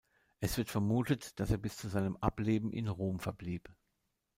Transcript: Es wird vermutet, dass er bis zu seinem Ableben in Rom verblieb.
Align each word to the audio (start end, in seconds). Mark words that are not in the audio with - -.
Es 0.39 0.57
wird 0.57 0.71
vermutet, 0.71 1.39
dass 1.39 1.51
er 1.51 1.59
bis 1.59 1.77
zu 1.77 1.87
seinem 1.87 2.15
Ableben 2.17 2.71
in 2.71 2.87
Rom 2.87 3.19
verblieb. 3.19 3.69